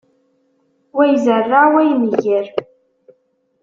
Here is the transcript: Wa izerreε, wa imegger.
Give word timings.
Wa 0.95 1.05
izerreε, 1.15 1.69
wa 1.73 1.81
imegger. 1.93 2.45